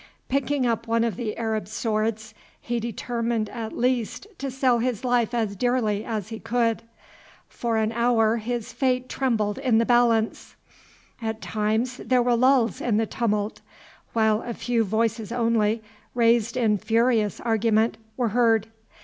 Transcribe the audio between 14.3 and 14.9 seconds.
a few